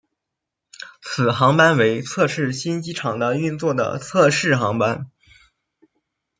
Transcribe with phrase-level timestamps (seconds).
[1.03, 5.11] 此航班为测试新机场的运作的测试航班。